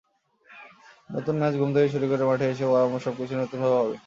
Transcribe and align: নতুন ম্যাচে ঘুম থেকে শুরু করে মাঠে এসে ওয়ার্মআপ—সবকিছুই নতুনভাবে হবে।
নতুন 1.09 1.35
ম্যাচে 1.39 1.57
ঘুম 1.57 1.71
থেকে 1.75 1.91
শুরু 1.93 2.05
করে 2.11 2.23
মাঠে 2.29 2.45
এসে 2.47 2.65
ওয়ার্মআপ—সবকিছুই 2.67 3.39
নতুনভাবে 3.41 3.77
হবে। 3.79 3.95